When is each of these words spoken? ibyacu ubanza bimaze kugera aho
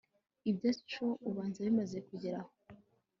ibyacu 0.49 1.05
ubanza 1.29 1.59
bimaze 1.67 1.97
kugera 2.07 2.37
aho 2.43 2.51